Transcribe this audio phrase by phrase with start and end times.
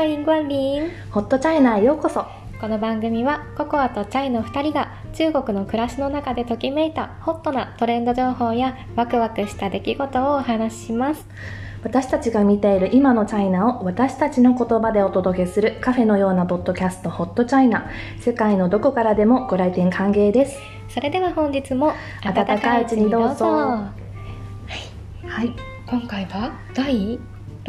[0.00, 2.24] 欢迎光臨ホットチャイナへようこそ。
[2.58, 11.28] この番組はココアとチャイの2人が中国の暮らしの中でときめいたホットなトレンド情報やワクワクした出来事をお話しします。
[11.82, 17.90] 私たちが見ている今のチャイナを私たちの言葉でお届けするカフェのようなポッドキャストホットチャイナ。
[18.20, 20.58] 世界のどこからでもご来店歓迎です。
[20.88, 21.92] それでは本日も
[22.24, 23.44] 温かいうちにどうぞ。
[23.44, 23.92] は
[25.44, 25.54] い。
[25.86, 27.18] 今回は第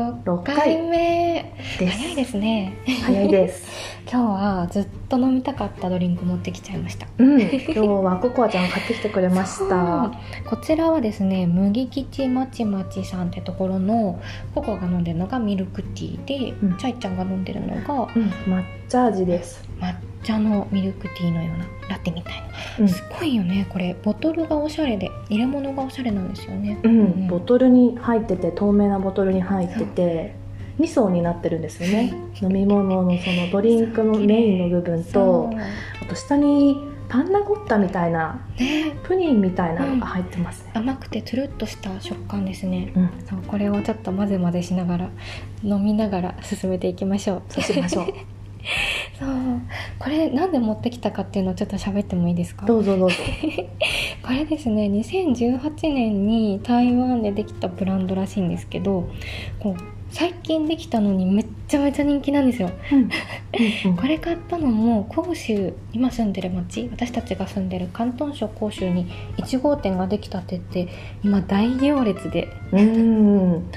[0.02, 1.54] 6 6回回目。
[1.78, 2.73] です早いですね。
[3.05, 3.68] 早いです。
[4.12, 7.08] 今日はずっと飲みたかったドリンク持ってきちゃいました。
[7.20, 7.40] うん。
[7.40, 10.12] 今日はココアちゃん買ってきてくれました。
[10.50, 14.20] こちらはですね麦吉まちまちさんってところの
[14.55, 16.77] ココが飲んでるのがミルクティーで、うん。
[16.77, 18.24] チャイちゃんが飲んでるのがうん。
[18.52, 19.63] 抹茶味です。
[19.80, 19.94] 抹
[20.24, 22.48] 茶のミルクティーのようなラテみたいな、
[22.80, 22.90] うん。
[22.90, 23.96] すごいよねこれ。
[24.04, 26.80] ボトルがおしゃれで入れ物がおしゃれなんですよね。
[26.84, 30.36] うん、ボトルに入ってて透明なボトルに入ってて
[30.80, 32.13] 2層になってるんですよね。
[32.41, 35.60] 飲み物のそのドリンクのメインの部分そとう。
[36.02, 38.94] あと下にパンナコッタみたいなね。
[39.04, 42.94] プリンみたいなのが入ってますね、甘くてつるっとした食感ですね。
[42.96, 45.10] うん、そうこれをちょっと混ぜ混ぜしながら
[45.62, 47.41] 飲みながら進めていきましょう。
[47.50, 48.06] そうしましょう
[49.20, 49.29] そう。
[49.99, 52.65] これなんで持ってきたかっていうのをちょっと喋ってもいいですか？
[52.65, 53.15] どうぞどうぞ。
[54.23, 59.09] これですね2018年に台湾でできたブランドらしいんですけど
[59.59, 62.70] こう最近できたのにめっちゃめちゃ人気なんですよ。
[62.91, 63.09] うん。
[63.95, 66.88] これ買ったのも広州今住んでる町。
[66.91, 69.07] 私たちが住んでる広東省広州に
[69.38, 72.47] 1号店ができたって言って今大行列で。
[72.73, 73.69] うん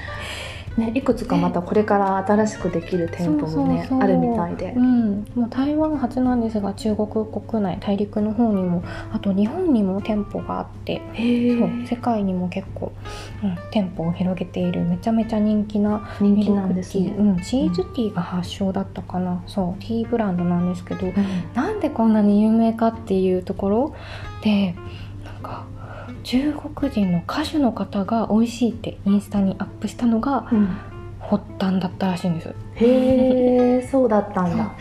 [0.77, 4.73] ね、いくつかまたこれから新しくできる店舗もねあるみたいで。
[4.75, 12.91] うん、もう台湾初なんですが中国国内大陸の方にもあと日本にも店舗があってへそう世界にも結構、
[13.43, 17.15] うん、店舗を広げているめちゃめちゃ人気な人気なんですね。
[17.17, 21.13] うん、チーズティーが発祥だったかな、そうティーブランドなんですけど、うん。
[21.53, 23.95] なんでこんなに有名かっていうところ
[24.43, 24.75] で
[26.25, 30.67] 中国人の歌手の方が美味しいってインスタにアップしたのがうん。
[31.19, 32.49] 発端だったらしいんです。
[32.75, 34.75] へえそうだったんだ。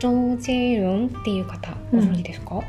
[0.00, 2.60] ジョー・ジェイルンっていう方ご存知ですか、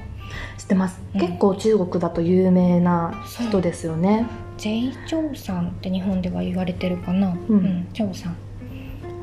[0.58, 1.22] 知ってます、うん。
[1.22, 4.28] 結構中国だと有名な人ですよね。
[4.57, 7.88] ジェイ・チョウさんって日本では言われてるかな、うん。
[7.94, 8.36] チョウさん。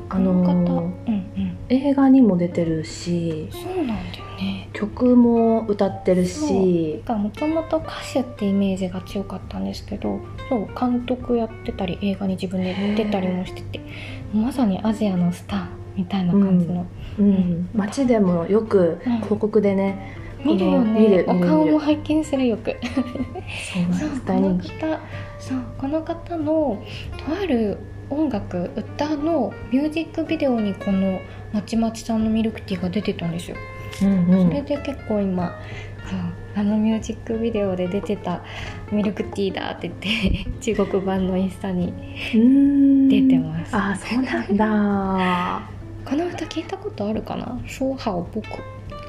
[0.09, 1.57] あの方、ーうんうん。
[1.69, 3.49] 映画にも出てるし。
[3.51, 7.01] そうなんだよね曲も歌ってるし。
[7.07, 13.79] もともと歌手ってイメージが強かったんですけどそう監督やってたり映画に自分で出たりもしてて
[14.33, 16.85] まさにアジアのスターみたいな感じの、
[17.19, 19.17] うん、街でもよくうん。
[19.17, 21.25] 広告でね、見るよこの見ねる見る見る。
[21.27, 22.75] お顔も拝見するよく。
[23.73, 24.73] そうなんです。
[24.75, 24.99] そうこの方
[25.39, 26.83] そうこの方の
[27.17, 27.77] とある
[28.09, 31.19] 音楽歌のミュージックビデオにこの
[31.51, 33.57] まちまちさんのミルクティーが出てたんですよ、
[34.01, 34.47] うんうん。
[34.47, 35.59] それで結構今
[36.09, 36.19] そう
[36.55, 38.41] あのミュージックビデオで出てた
[38.91, 41.93] ミルクティーだって言って 中国版のインスタに
[42.35, 43.09] うん。
[43.09, 43.75] 出てます。
[43.75, 45.61] あそうなんだ。
[46.05, 48.49] この歌聞いたことあるかな「ソーハオ僕」っ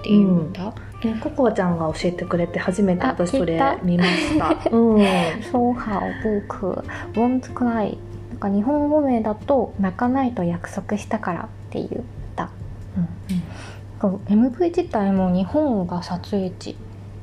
[0.05, 4.57] ていう歌、ね、ココアちゃんが教えてくれて初めてあ私それ見ました。
[4.71, 5.05] うん。
[5.51, 6.85] そうはお僕
[7.15, 7.97] won't cry
[8.31, 12.51] なんか日本語名だと泣かないと約束したからっていう歌、こ
[14.09, 16.77] う MV 自体も日本が撮影地。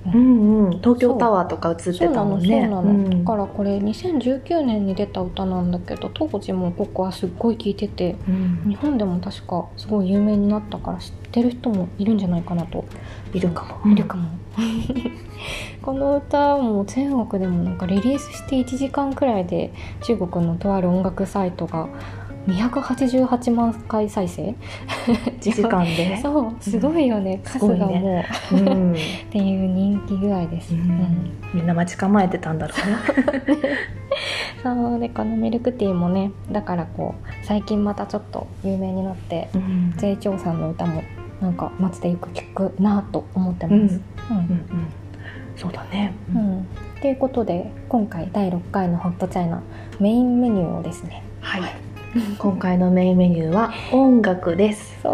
[0.06, 0.72] うんうん。
[0.80, 2.47] 東京タワーとか映ってたもんね。
[2.47, 2.62] そう。
[2.62, 8.70] なのそうなの、だからこれ2019年に出た歌なんだけど当時もここはすっごい聴いててうん。
[8.70, 12.84] 日本でも確かすごい有名になったから知ってる人もいるんじゃないかなと。
[13.34, 13.91] いるかも。
[13.91, 14.30] いるかも、
[15.81, 19.72] この歌も中国でもなんかリリースして1時間くらいで
[20.02, 21.88] 中国のとある音楽サイトが
[22.47, 24.56] 288万回再生
[25.07, 26.18] ？1 時間で？
[26.22, 28.94] そうすごいよね、すごい数がもねう、うん。
[28.94, 28.96] っ
[29.29, 33.78] ていう人気具合です、ううんんみんな待ち構えてたんだろうね。
[34.64, 41.02] そうでこのミルクティーもねだからこう最近またちょっと有名になってうんジェイチョウさんの歌も
[41.41, 43.73] なんか街でよく聞くなと思ってうん。
[43.73, 44.66] うんます、うんうん。
[45.55, 46.14] そうだね。
[46.34, 46.67] うん、
[47.02, 49.61] ということで今回第6回のホットチャイナ
[49.99, 51.61] メインメニューをですねはい。
[52.37, 54.99] 今回のメインメニューは音楽です。
[55.02, 55.11] そう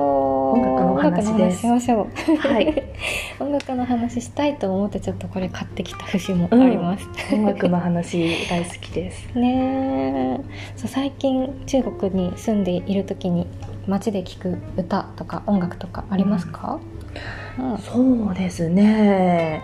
[0.57, 2.83] 音楽のお話でしましょうはい。
[3.39, 9.29] 音楽の話したいと思ってちょっとこれ買ってきた節もあります、音楽の話大好きです。
[9.37, 10.43] ねえ
[10.75, 13.45] そう最近中国に住んでいる時に
[13.85, 16.79] 街で聴く歌とか音楽とかありますか、
[17.59, 19.61] うんそうですね。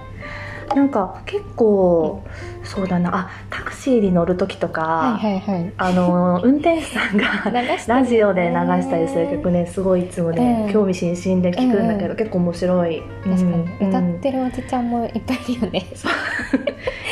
[0.75, 2.24] なんか結構、
[2.63, 3.15] そうだな。
[3.15, 5.74] あタクシーに乗る時とか、はいはいはい。
[5.77, 7.51] あの運転手さんが
[7.88, 10.74] ラジオで流したりする曲ねすごいいつもね、うん。
[10.74, 13.01] 興味津々で聞くんだけど、うん結構面白い。
[13.24, 15.86] 確かに、うん歌ってるおじちゃんもいっぱいいるよね、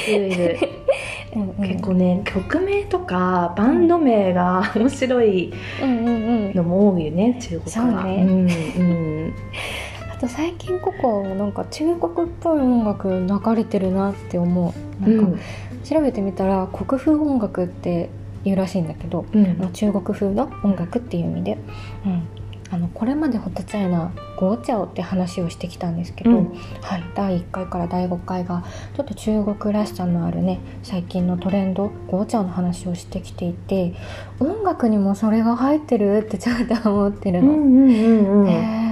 [0.07, 0.57] いるいる。
[1.36, 6.09] うんうん、結構ね曲名とかバンド名が面白いうんうんう
[6.50, 6.54] ん。
[6.54, 7.69] のも多いよね中国は。
[7.69, 8.24] そうね。
[8.24, 9.33] うんうん。
[9.33, 9.81] あ
[10.21, 15.01] と最近ここなんか中国っぽい音楽流れてるなって思う。
[15.01, 15.39] なんか
[15.83, 18.09] 調べてみたら国風音楽って
[18.45, 19.73] いうらしいんだけど、うん。
[19.73, 21.57] 中国風の音楽っていう意味で、
[22.06, 22.27] うん、
[22.69, 26.53] あのこれまでホットチャイナゴーチャオって話をしてきたんですけど、うん。
[26.81, 28.63] はい、第1回から第5回が
[28.95, 33.95] ちょっと中国らしさのあるね最近のトレンドゴーチャオの話をしてきていて
[34.39, 37.53] 音楽にもそれが入ってるってちょっと思ってるの。
[37.53, 38.50] うんうんうんうん。
[38.50, 38.91] へ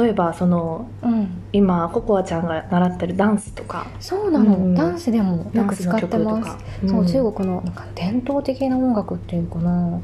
[0.00, 1.42] 例えばそのーうん。
[1.52, 3.86] 今ココアちゃんが習ってるダンスとか。
[3.98, 6.88] そうなの、うんダンスでもよく使ってます。
[6.88, 7.06] そう、ん。
[7.06, 10.00] 中国のなんか伝統的な音楽っていうかな。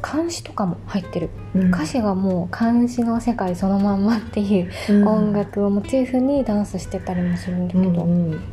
[0.00, 1.68] 漢詩とかも入ってる、うん。
[1.74, 5.08] 歌詞がもう漢詩の世界そのまんまっていううん。
[5.08, 8.04] 音楽をモチーフにダンスしてたりもするんだけど、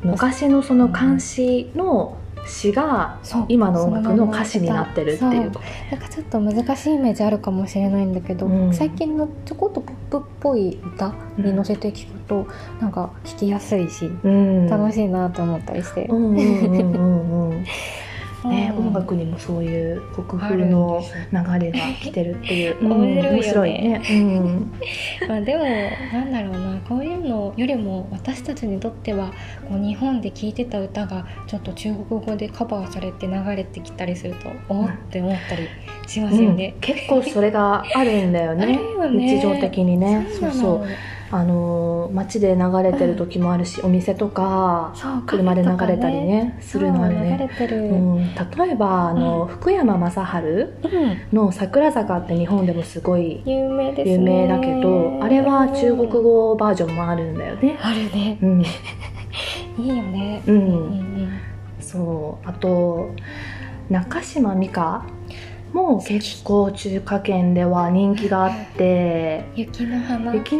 [0.04, 2.18] 昔のその漢詩の
[2.50, 8.74] 詩が今の音楽の歌詞になってるっていうなんかちょっと難しいイメージあるかもしれないんだけど、うん。
[8.74, 12.48] 最近のちょこっとポップっぽい歌に乗せて聞くと、
[12.82, 14.68] なんか弾きやすいしうん。
[14.68, 17.66] 楽しいなと思ったりして、うんうんうんうんうん
[18.48, 18.88] ね、うん。
[18.88, 24.02] 音楽にもそういう国風の流れが来てるっていう、う ん面白いよね。
[24.10, 24.72] うん。
[25.28, 25.64] まあでも
[26.14, 29.32] なんだろうなこういうのよりも私たちにとっては
[29.68, 35.68] こう日本で聴いてた歌がちょっと中国語でカバーされて流れてきたりするとおっって思ったり
[36.08, 36.76] しますよね。
[36.82, 38.60] 結構それがあるんだよね。
[38.68, 38.80] ね。
[39.12, 40.28] 日常的にね。
[40.40, 40.88] そうそう
[41.32, 44.94] あのー街で流れてる時もあるし、お店とか
[45.28, 47.50] 車で流れたりねカフェとかするのあるそう流れね、
[47.90, 48.20] ううん。
[48.22, 54.14] ん、例えばあの、福山雅治の「桜坂」って日本でもすごい有名ですね。
[54.14, 57.78] 有名だけど、あれは中国語バージョンもあるんだよね。
[57.82, 58.38] あるね。
[58.42, 58.62] うん、
[59.78, 60.42] いいよね。
[60.48, 61.30] う、うんん
[61.80, 62.48] そう。
[62.50, 63.10] あと
[63.90, 65.04] 中島美嘉
[65.74, 69.44] も結構中華圏では人気があって。
[69.56, 70.00] 雪の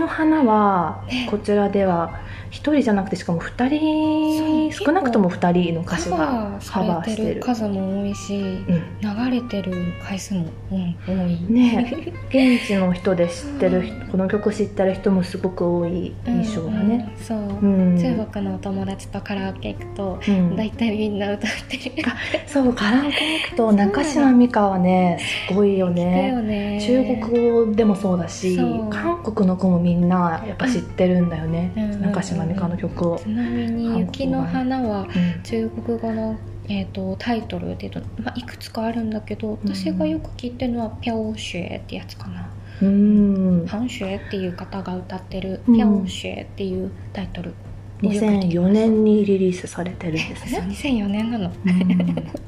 [0.08, 1.28] 花はね。
[1.30, 9.30] こちらでは一人じゃなくてしかも二人そう少なくとも二人の歌手カがバカバーしてるる数も多いし、うん。
[9.30, 9.74] 流れてる
[10.04, 11.54] 回数も、うん、多い。
[11.54, 17.10] ね 現地の人で知ってる人この曲知ってる人もすごく多い印象だね。
[17.18, 17.98] うんそう、うん。
[17.98, 20.56] 中国のお友達とカラオケ行くとうん。
[20.56, 22.06] 大体みんな歌ってる。
[22.48, 26.80] そうカラオケ行くと中島美嘉はねすごいよだねよね。
[26.82, 28.90] 中国語でもそうだしそう。
[28.90, 32.02] 韓国の子もみんなやっぱ知ってるんだよね、うん。
[32.02, 35.08] 中島美嘉の曲を、ちなみに「雪の花」は
[35.44, 36.38] 中国語の、
[36.68, 37.92] えー、とタイトルで
[38.24, 39.74] まあ、いくつかあるんだけどうん。
[39.74, 42.50] 私がよく聞いてるのは「ピャオシュエ」ってやつかな。
[42.82, 43.60] うん。
[43.60, 45.76] うんハンシュエっていう方が歌ってる「うん。
[45.76, 47.54] ピャオシュエ」っていうタイトル。
[48.02, 51.52] 2004年にリリースされてるんですね、2004年なの。
[51.66, 51.72] うん。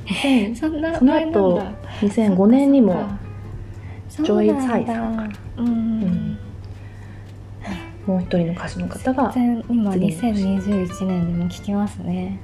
[0.06, 1.72] 2000 そんなその後だ。
[2.02, 3.06] 2005年にも
[4.10, 5.40] ジョイ・ツァイさんか。
[5.58, 6.38] うん、ん
[8.12, 9.34] もう一人の歌手の方が、
[9.70, 12.40] 今次に2021年でも聞きますね。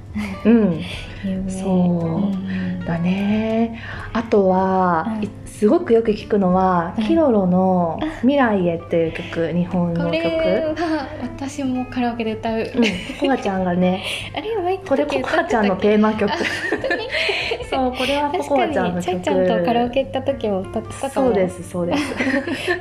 [0.46, 0.80] うん、
[1.46, 3.78] そううんだね。
[4.14, 5.24] あとは、うん。
[5.24, 7.04] いすごくよく聞くのは、うん。
[7.04, 10.74] キロロの「未来へ」っていう曲日本のこ曲
[11.20, 14.04] 私もカラオケで歌う、うん、ココアちゃんがね
[14.36, 16.30] あれ前これココアちゃんのテーマ曲
[17.70, 19.20] そうこれはコ確コアちゃんのかにちゃ曲。
[19.20, 22.14] いちゃんとカラオケ行った時も歌ってたかもそうですそうです。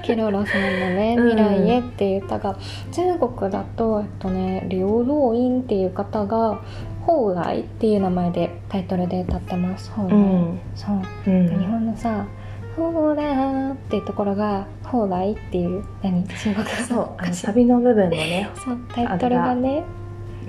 [0.04, 2.58] ケロロさんのね「うん未来へ」っていう歌が、
[2.92, 6.60] 中国だとえっとね劉老院っていう方が
[7.06, 9.92] 「蓬莱」っていう名前でタイトルで歌ってます。
[9.92, 10.96] 蓬莱、うん、そう。
[11.28, 12.26] うん、日本のさ
[12.76, 16.24] 「ほら」っていうところが「蓬莱」っていう何？
[16.28, 16.64] 中国語。
[16.64, 19.84] そうあのサビの部分のねそうタイトルがね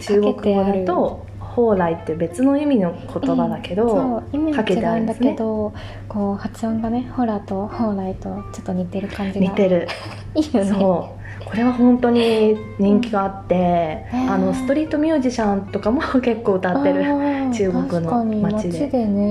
[0.01, 1.27] 中国語だと
[1.59, 5.73] 「蓬莱」って別の意味の言葉だけど、そう意味違うんだるんですね、こ
[6.09, 9.89] う発音がね「ほら」と「蓬莱」とちょっと似てる感じが似てる
[10.35, 18.89] いいよねそうこれは本当に人気があって、うんあのストリートミュージシャンとかも結構歌ってる中国の街で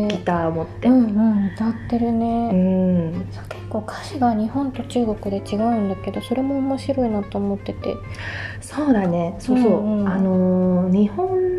[0.10, 7.96] ギターを持って、うんうん歌ってるうね、ん結構歌詞が日本と中国で違うんだけどそれも面白いなと思ってて
[8.62, 11.57] そうだねそうそう、うんうんあの日本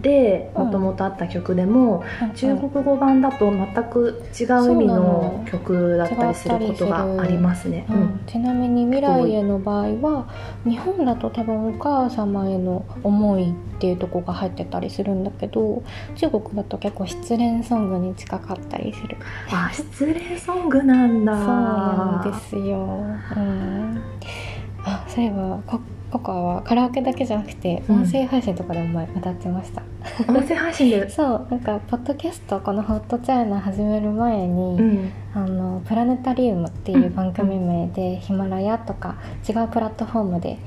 [0.00, 2.30] でうんもともとあった曲でも、うん。
[2.32, 7.86] 中国語版だと全く違う意味の曲だったりすることがありますね。
[8.26, 10.28] ちなみに未来への場合は
[10.64, 15.82] 日本だと多分お母様への思いっていうとこが入ってたりするんだけど
[16.16, 19.16] 中国だと結構失恋ソングに近かったりする。
[19.50, 21.36] あ失恋ソングなんだ。
[21.36, 22.78] そうなんですよ、
[23.36, 24.02] うん、
[24.84, 25.60] あそういえば
[26.10, 27.96] コココアはカラオケだけじゃなくてうん。
[28.02, 29.82] 音声配信とかでも前歌ってました、
[30.28, 31.08] 音声配信で？
[31.10, 35.12] そうなんかポッドキャストこの「ホットチャイナ」始める前に、うん。
[35.32, 39.14] あのプラネタリウムっていう番組名で、ヒマラヤとか
[39.48, 40.58] 違うプラットフォームで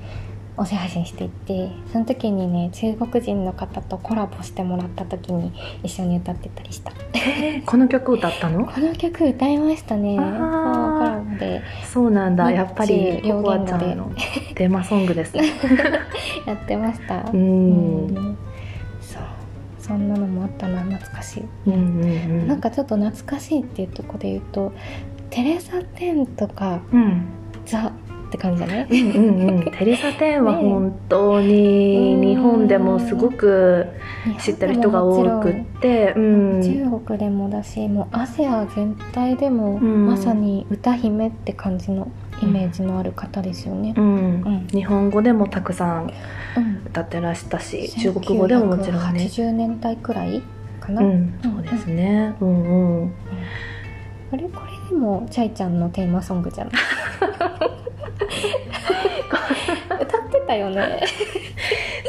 [0.55, 6.91] 音声配信していてその時にね中国人の方とコラボしてもらった時に一緒に歌ってたりした。
[7.15, 8.65] え ーこの曲歌ったの？
[8.65, 10.17] この曲歌いましたね。
[10.19, 11.62] あそうーコラボで。
[11.83, 12.51] そうなんだ。
[12.51, 14.12] やっぱり両ココアちゃんの
[14.55, 15.43] テーマソングですね。
[16.45, 17.22] やってました。
[17.22, 18.05] ううん。
[18.07, 18.38] ん
[19.01, 19.24] そう。
[19.79, 22.05] そんなのもあったな懐かしい、うんうんう
[22.43, 22.48] ん。
[22.48, 24.72] なんかちょっと懐かしいっていうところで言うと
[25.29, 27.25] テレサ・テンとかうん。
[27.41, 27.42] ザ
[28.33, 33.85] って感じじゃないうんうんうん、 テレサ・テンはね本当に日本でもすごく
[34.39, 40.07] 知ってる人が多くって、うん、中国でもだしもうアジア全体でも、うん。
[40.07, 42.09] まさに歌姫って感じの
[42.41, 43.93] イメージのある方ですよね。
[43.95, 44.01] う。
[44.01, 44.03] ん。
[44.03, 44.67] うん。
[44.71, 46.11] 日本語でもたくさん
[46.57, 46.81] うん。
[46.87, 50.41] 歌ってらしたし中国語でももちろんね、1980年代くらい
[50.79, 51.01] かな。
[51.01, 53.03] うん、そうですね、うん。
[53.03, 53.11] うん、
[54.31, 54.43] あれ？
[54.49, 56.73] これでもチャイちゃんのテーマソングじゃない？
[60.01, 61.03] 歌ってたよね。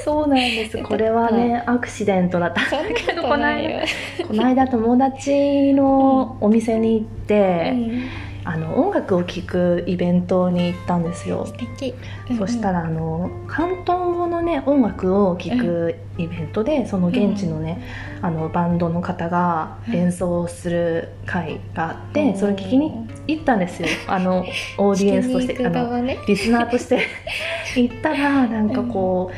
[0.05, 3.81] そうなんですこれはね、アクシデントだったんだけどこの間よ。
[4.27, 8.05] この間友達のお店に行って、うん
[8.45, 11.47] あの音楽を聴くイベントに行ったんですよ。
[11.47, 11.95] 素敵。
[12.39, 17.83] そしたらあの広東語のね音楽を聴くイベントでその現地のね、
[18.21, 22.37] あのバンドの方が演奏する会があって、うん。
[22.37, 22.93] それ聞きに
[23.27, 23.89] 行ったんですよ。
[24.07, 24.45] あの
[24.79, 26.27] オーディエンスとして聞きに行くあの。
[26.27, 27.01] リスナーとして。
[27.77, 29.35] 行ったらなんかこう、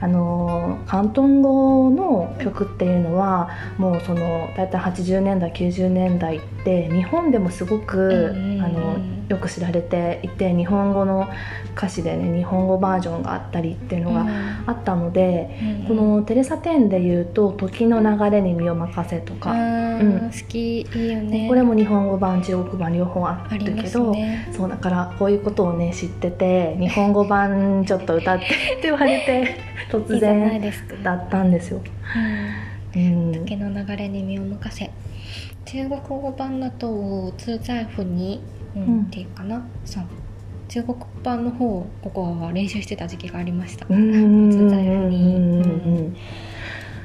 [0.00, 8.62] あの広東語の曲っていうのはもうその大体80年代90年代って日本でもすごく、うん。
[8.62, 11.28] あのよく知られていて日本語の
[11.76, 14.26] 歌詞でね日本語バージョンがあったりっていうのが
[14.66, 21.46] あったので、このテレサ・テンで言うと「時の流れに身を任せ」とか、うん好きいいよね。
[21.48, 24.48] これも日本語版中国版両方あるけど、ね。
[24.52, 29.56] そうだからこういうことをね知ってて日本語版ちょっと歌ってって言われて
[29.90, 30.48] 突然。
[31.02, 31.80] だったんですよ。
[32.16, 34.90] うんうん、時の流れに身を任せ
[35.66, 38.40] 中国語版だと「通在譜に」
[38.76, 38.82] うん。
[38.82, 40.04] うんっていうかなそう。
[40.68, 44.14] 中国版の方ここは練習してた時期がありました、うん。
[44.14, 46.16] うん通在譜に、うんうんうん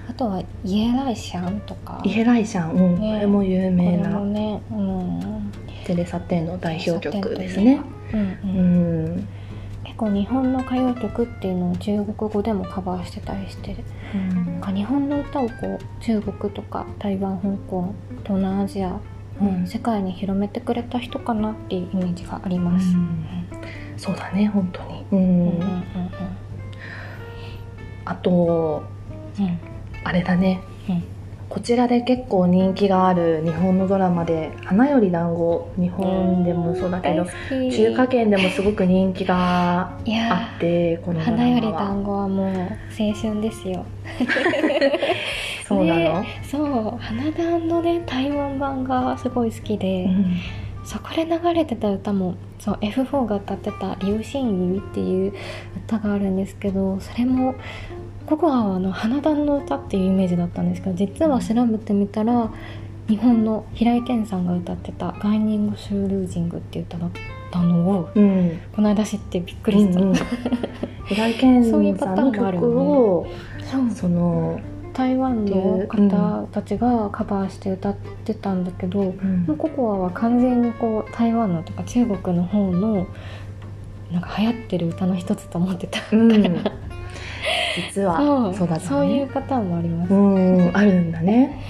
[0.06, 2.02] あとは「イエライシャン」とか。
[2.04, 3.00] イエライシャン、うん。
[3.00, 3.14] ね。
[3.16, 5.52] これも有これ名なもね、うん、
[5.86, 7.80] テレサ・テンの代表曲ですね。
[8.14, 9.16] うんううん。
[9.20, 9.28] ん
[9.86, 13.76] 結構日本の歌謡曲っていうのを中国語でもカバーしてたりして
[14.34, 17.94] なんか日本の歌をこう中国とか台湾香港
[18.24, 19.00] 東南アジア、
[19.42, 19.48] うん。
[19.48, 22.88] うん世界に広めてくれた人かなっていうイメージがあります。
[23.98, 25.62] そうだね本当に、ううんんうんうん。
[28.06, 28.84] あと
[29.40, 29.60] うん。
[30.04, 30.62] あれだね。
[30.90, 31.04] うん
[31.54, 37.28] こちらで結構人気がある日本のドラマで「花より団子」日本でもそうだけど
[37.72, 39.92] 中華圏でもすごく人気が
[40.32, 41.46] あってこのードラマは。
[41.46, 43.86] 花より団子はもう青春ですよ。
[45.68, 50.36] そうなの、ねそう花団のね台湾版がすごい好きで、うん。
[50.84, 55.34] そこで流れてた歌もそう F4 が歌ってた「流星雨」っていう
[55.86, 57.56] 歌があるんですけどそれも
[58.26, 62.52] ココアはあの花壇の歌っていうイメージだったんですけど実は調べてみたら
[63.08, 67.10] 日本の平井堅さんが歌ってた「ガイニング・シュールージング」っていう歌だっ
[67.52, 68.60] たのをうん。
[68.76, 70.16] この間知ってびっくりした、うんうん。
[71.08, 73.28] 平井堅さんの曲を
[73.60, 73.92] そう。
[73.92, 74.60] その、
[74.94, 79.46] 台湾の方たちがカバーして歌ってたんだけど、うん。
[79.48, 83.06] もうココアは完全にこう台湾のとか中国の方の
[84.12, 86.64] なんか流行ってる歌の一つと思ってたから、うん
[87.76, 91.62] 実はそうだったそういうねパターンもあります、うんあるんだね。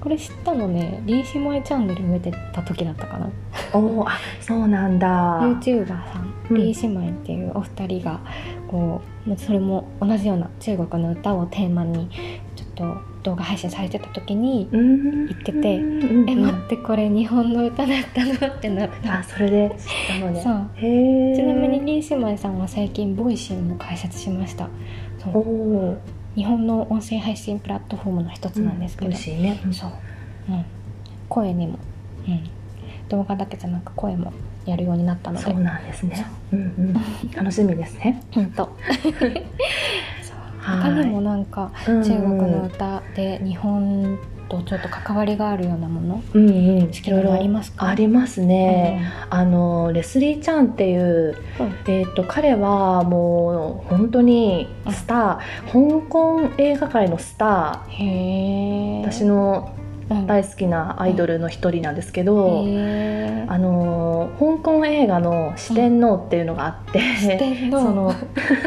[0.00, 3.30] これ知ったのねリー姉妹チャンネル見てた時だったかな。
[3.72, 5.40] おーあそうなんだ。
[5.42, 6.56] YouTuber さん、うん。
[6.56, 8.20] リー姉妹っていうお二人が
[8.68, 12.10] こうそれも同じような中国の歌をテーマに
[12.56, 15.26] ちょっと動画配信されてた時にうん。
[15.28, 19.86] 言っててうんえ待ってこれ日本の歌だったのってなったあそれで知っ
[20.20, 20.42] たのね。
[20.42, 20.70] そう。
[20.80, 24.68] ちなみにリー姉妹さんは最近ボイシーも開設しました
[25.22, 25.98] そう。
[26.34, 29.74] 日本の音声配信プラットフォームの一つなんですけど、美味しいね、うん。
[29.74, 29.90] そう、
[30.48, 30.64] うん、
[31.28, 31.78] 声にも、
[32.26, 32.50] うん、
[33.08, 34.32] 動画だけじゃなく声も
[34.64, 35.44] やるようになったので。
[35.44, 36.26] そうなんですね。
[36.52, 36.56] う。
[36.56, 36.94] んうん。
[37.32, 38.22] 楽しみですね。
[38.36, 38.70] うんと
[40.22, 40.36] そう。
[40.64, 44.18] 他にもなんか中中国の歌で日本
[44.52, 46.22] とちょっと関わりがあるようなもの？
[46.34, 46.86] うんうん。
[46.86, 47.88] 好きなのありますか？
[47.88, 51.66] ありますね、あのレスリー・チャンっていう、うん。
[51.86, 59.10] えー、と彼はもう本当にスター、香港映画界のスタへえー。
[59.10, 59.74] 私の
[60.10, 60.26] うん。
[60.26, 68.12] 大好きなアイドルの一人なんですけど、へあの香港映画の四天王っていうのがあって、ー その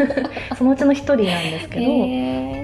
[0.57, 2.54] そのうちの一人なんですけど、へ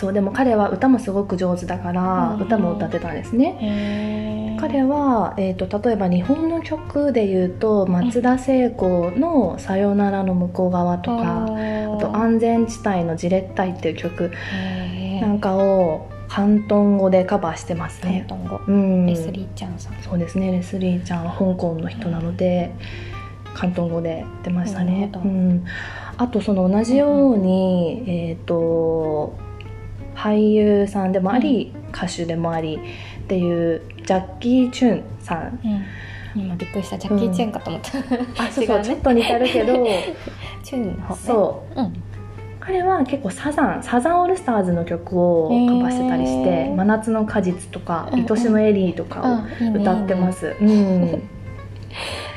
[0.00, 2.40] そうでも彼は歌もすごく上手だから、うん。
[2.40, 4.56] 歌も歌ってたんですね。
[4.58, 14.30] 彼は、えー、と例えば日本の曲で言うと松田聖子の「さよならの向こう側」とか、あと「安全地帯のじれったい」っていう曲
[15.20, 18.24] なんかを広東語でカバーしてますね。
[18.26, 18.72] 広東語。
[18.72, 19.94] うん、レスリーちゃんさん。
[20.00, 20.50] そうですね。
[20.50, 22.72] レスリーちゃんは香港の人なので、
[23.54, 25.10] 広東語でやってましたね。
[25.14, 25.64] うん、
[26.16, 29.49] あとその同じように、えっ、と
[30.14, 32.78] 俳優さんでもあり、歌手でもあり
[33.24, 35.60] っていうジャッキー・チュンさん。
[35.64, 35.84] うん。
[36.42, 36.98] 今びっくりした。
[36.98, 37.98] ジャッキー・チェンかと思った、
[38.44, 38.84] あそうそう、ね。
[38.84, 39.86] ちょっと似てるけど
[40.62, 41.20] チュンの方ね。
[41.20, 41.80] そう。
[41.80, 42.02] うん。
[42.60, 46.74] 彼は結構サザンサザンオールスターズの曲をカバーしてたりしてへ「ー。
[46.74, 48.26] 真夏の果実」とか「うんうん。
[48.30, 50.54] 愛しのエリー」とかを歌ってます。
[50.60, 51.22] うん。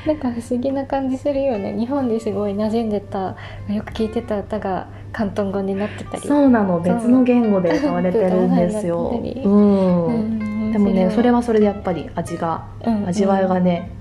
[0.08, 1.78] なんか不思議な感じするよね。
[1.78, 3.36] 日本ですごい馴染んでた
[3.70, 9.22] よく聴いてた歌が広東語になってたりそうなの別の言語で歌われてるんですよ。
[9.44, 10.06] そうん。
[10.08, 10.72] うん。
[10.72, 13.08] でもねそれは、はそれでやっぱり味がうん。
[13.08, 13.92] 味わいがね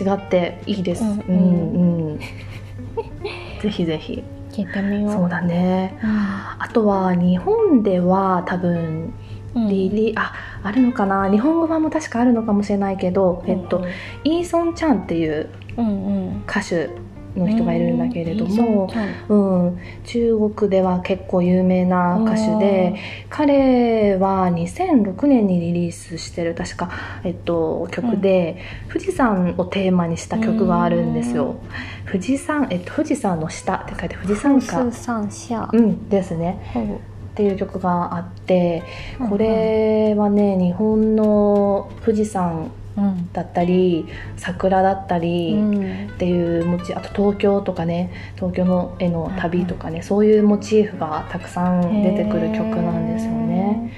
[0.00, 1.02] 違っていいです。
[1.02, 1.10] うん。
[1.10, 2.12] うん。
[2.12, 2.20] うん
[3.60, 4.22] ぜひぜひ。
[4.50, 5.12] 聞いてみよう。
[5.12, 5.98] そうだね。
[6.02, 9.12] あとは日本では多分
[9.54, 9.68] うん。
[9.68, 11.30] リリああるのかな？
[11.30, 13.84] 日本語版も確かあるのかもしれないけど、えっと、
[14.24, 15.48] イーソン・チャンっていう
[16.46, 16.90] 歌手
[17.40, 22.96] の人がいるんだけれどもンちゃんうん、中国では結構有名な歌手で
[23.28, 26.90] 彼は2006年にリリースしてる確か、
[27.24, 31.56] えっと、曲で、富士山をテーマにした曲があるんですよ。
[32.06, 36.60] 富士山、えっと、富士山の下って書いて富士山富下士山下うんですね。
[37.30, 38.82] っていう曲があって
[39.30, 42.79] これはね日本の富士山うん
[43.32, 46.10] だったり桜だったり、うん。
[46.10, 53.92] っていうモチあと東京とかね東京の絵の旅とかね、そういうモチーフがたくさん出てくる曲なんですよね。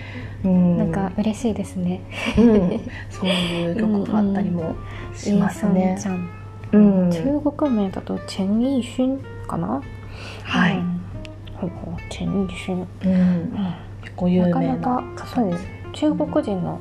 [0.44, 2.00] うん、なんか嬉しいですね。
[2.38, 4.74] うん、 そういう曲があったりも
[5.14, 5.96] しますね。
[6.72, 9.82] 中国名だとチェン・イーシュンかな？
[10.44, 10.76] はい。
[10.76, 11.00] うん。
[11.56, 12.78] ほうほうチェン・イーシュン。
[12.78, 13.52] うん、
[14.02, 14.80] 結構有なか名なな
[15.14, 15.66] かそうです。
[15.92, 16.78] 中国人の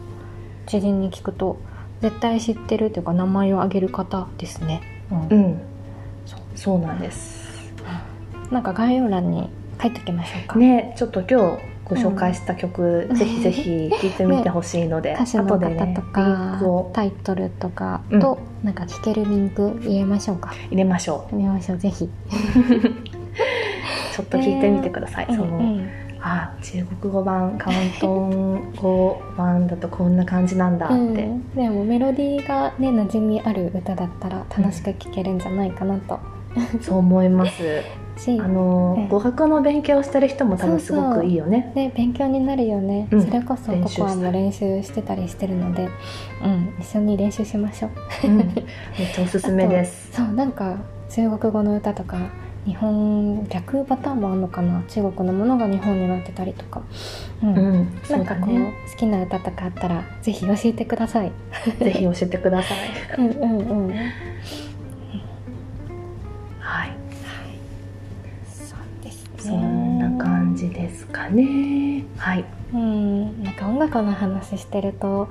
[0.66, 1.58] 知人に聞くと
[2.02, 4.82] 絶対知ってるというか名前を挙げる方ですね。
[5.12, 5.62] うんうん、
[6.26, 7.42] そうそうなんです。
[8.52, 9.50] なんか概要欄に
[9.82, 10.60] 書いておきましょうか。
[10.60, 20.54] ね、ちょっと今日ご紹介した曲、ぜひぜひ聴いてみてほしいので、 歌手の方とリンか、クをタイトルとかと、なんか聞けるリンク入れましょうか。
[20.70, 21.36] 入れましょう。
[21.36, 22.10] 入れましょうぜひ。
[24.14, 25.28] ちょっと聞いてみてください。
[25.34, 25.90] その、うんうん
[26.22, 28.02] あ中国語版広東
[28.82, 36.20] 語版だとこんな感じなんだって、うん、でもメロディーがね馴染みある歌だったら楽しく聴けるんじゃないかなと、
[36.82, 37.64] そう思います。
[38.18, 41.72] しあのええ語学の勉強してる人も多分すごくいいよね。
[41.76, 43.22] ね勉強になるよね、うん。
[43.22, 45.02] それこそココアも練習して。
[45.02, 45.90] たりしてるので、
[46.44, 47.88] うん、一緒に練習しましょ
[48.24, 48.28] う。
[48.28, 48.38] うん。
[48.38, 48.48] めっ
[49.14, 50.12] ちゃおすすめです。
[50.14, 50.76] そうなんか
[51.10, 52.18] 中国語の歌とか
[52.66, 54.84] 日本逆パターンもあるのかな？
[54.88, 56.84] 中国のものが日本になってたりとか、
[57.42, 57.56] うん。
[57.58, 58.00] うん。
[58.04, 58.74] そなんかこう、ね。
[58.92, 61.32] 好きな歌とかあったらぜひ教えてください。
[61.80, 62.78] ぜひ教えてください。
[63.18, 63.94] うんうんうん。
[66.60, 66.92] はい。
[68.46, 69.32] そうですね。
[69.38, 72.04] そんな感じですかね。
[72.18, 72.46] はい。
[72.74, 75.30] うん、なんか音楽の話してると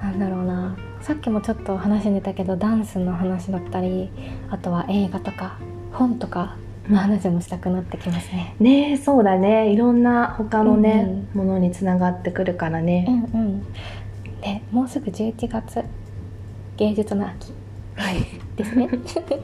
[0.00, 0.76] なんだろうな。
[1.00, 4.10] さっきもちょっと話に出たけどダンスの話だったり
[4.50, 5.58] あとは映画とか
[5.92, 6.56] 本とか
[6.88, 8.56] の話もしたくなってきますね。
[8.58, 9.70] ねそうだね。
[9.72, 13.72] いろんな他のね、ものにつながってくるからうね、んうん、
[14.40, 15.84] でもうすぐ11月
[16.76, 17.52] 芸術の秋。
[17.94, 18.16] はい。
[18.56, 18.88] ですね。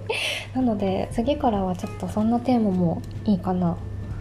[0.55, 3.77] なので次からはちょっとそんなテーマもいいかな。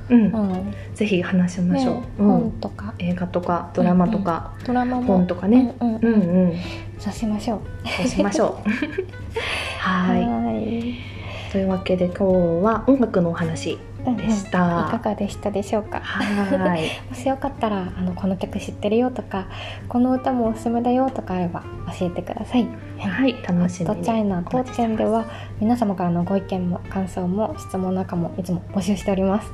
[0.09, 0.25] うん。
[0.25, 2.27] うん、ぜひ話しましょう、ねうん。
[2.27, 2.93] 本とか。
[2.99, 5.03] 映画とかドラマとか、ドラマも。
[5.03, 5.99] 本とかね、うんうん。
[6.01, 6.17] うんう
[6.49, 6.53] ん。
[6.99, 7.59] そうしましょう。
[7.87, 8.69] そうしましょう。
[9.79, 10.21] はい。
[10.21, 11.16] はい
[11.51, 12.23] というわけで今日
[12.63, 13.77] は音楽のお話
[14.15, 15.99] でした、いかがでしたでしょうか？
[15.99, 16.89] はい。
[17.09, 19.47] もしよかったらあのこの曲知ってるよとか
[19.89, 21.63] この歌もおすすめだよとかあれば
[21.99, 22.67] 教えてください。
[22.99, 23.93] はい楽しみに。
[23.93, 25.25] ホットチャイナ当店では
[25.59, 29.51] 皆様からのご意見も感想も質問なんかもいつも募集しております。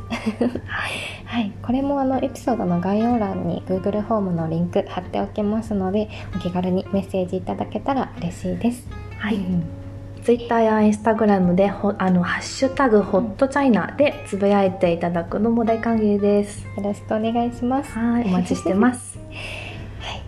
[1.25, 8.87] はい、これもあのエピソードの概要欄に Google フォームのリンク貼っておきますのでお気軽にメッセージいただけたら嬉しいです。
[9.17, 9.35] はい。
[9.35, 9.82] うん
[10.23, 16.65] ツイッターやインスタグラムでほあのハッシュタグホットチャイナでつぶやいていただくのも大歓迎です。
[16.77, 17.91] よろしくお願いします。
[17.91, 19.19] はい、お待ちしてます。
[19.99, 20.21] はい、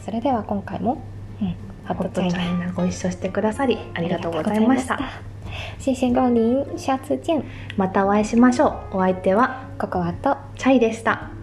[0.00, 0.98] それでは今回も、
[1.40, 1.54] うん、
[1.86, 4.98] ホホットチャイナャイナご一緒してくださりありがとうございました。
[5.78, 7.42] 谢谢光临，下次见。
[7.78, 8.98] またお会いしましょう。
[8.98, 11.37] お相手はココアとチャイでした。